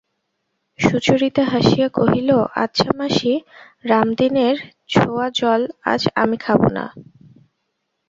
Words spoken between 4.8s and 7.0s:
ছোঁওয়া জল আজ আমি খাব না।